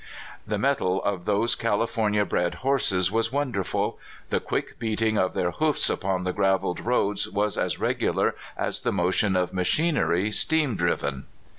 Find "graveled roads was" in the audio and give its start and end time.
6.33-7.55